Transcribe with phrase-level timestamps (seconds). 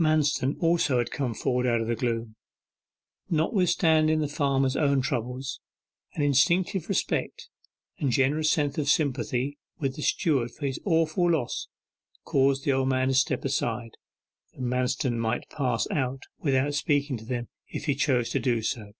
[0.00, 2.36] Manston also had come forward out of the gloom.
[3.28, 5.60] Notwithstanding the farmer's own troubles,
[6.14, 7.50] an instinctive respect
[7.98, 11.68] and generous sense of sympathy with the steward for his awful loss
[12.24, 13.98] caused the old man to step aside,
[14.54, 18.92] that Manston might pass out without speaking to them if he chose to do so.